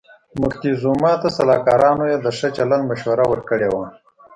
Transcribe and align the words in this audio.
موکتیزوما 0.39 1.13
ته 1.21 1.27
سلاکارانو 1.37 2.05
یې 2.11 2.17
د 2.21 2.27
ښه 2.37 2.47
چلند 2.57 2.83
مشوره 2.91 3.25
ورکړې 3.27 3.69
وه. 3.73 3.85